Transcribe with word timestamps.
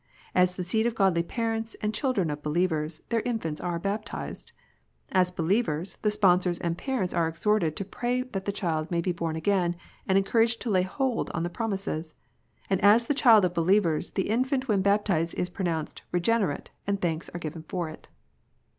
As 0.33 0.55
the 0.55 0.63
seed 0.63 0.87
of 0.87 0.95
godly 0.95 1.21
parents 1.21 1.75
and 1.79 1.93
children 1.93 2.31
of 2.31 2.41
be 2.41 2.49
lievers, 2.49 3.01
their 3.09 3.21
infants 3.21 3.61
are 3.61 3.77
baptized. 3.77 4.51
As 5.11 5.31
believers, 5.31 5.99
the 6.01 6.09
sponsors 6.09 6.57
and 6.57 6.75
parents 6.75 7.13
are 7.13 7.27
exhorted 7.27 7.75
to 7.75 7.85
pray 7.85 8.23
that 8.23 8.45
the 8.45 8.51
child 8.51 8.89
may 8.89 8.99
be 8.99 9.11
born 9.11 9.35
again, 9.35 9.75
and 10.07 10.17
encouraged 10.17 10.59
to 10.63 10.71
lay 10.71 10.81
hold 10.81 11.29
on 11.35 11.43
the 11.43 11.51
promises. 11.51 12.15
And 12.67 12.81
as 12.83 13.05
the 13.05 13.13
child 13.13 13.45
of 13.45 13.53
believers 13.53 14.09
the 14.09 14.27
infant 14.29 14.67
when 14.67 14.81
baptized 14.81 15.35
is 15.35 15.49
pronounced" 15.51 16.01
re 16.11 16.19
generate," 16.19 16.71
and 16.87 16.99
thanks 16.99 17.29
are 17.35 17.39
given 17.39 17.61
for 17.69 17.87
it. 17.87 18.07